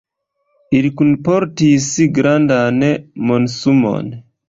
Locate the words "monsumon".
3.29-4.15